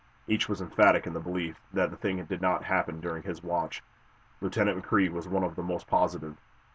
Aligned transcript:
Each 0.27 0.49
was 0.49 0.61
emphatic 0.61 1.05
in 1.05 1.13
the 1.13 1.19
belief 1.19 1.61
that 1.71 1.91
the 1.91 1.95
thing 1.95 2.25
did 2.25 2.41
not 2.41 2.63
happen 2.63 3.01
during 3.01 3.21
his 3.21 3.43
watch. 3.43 3.83
Lieutenant 4.41 4.83
McCrea 4.83 5.11
was 5.11 5.27
one 5.27 5.43
of 5.43 5.55
the 5.55 5.61
most 5.61 5.85
positive. 5.85 6.37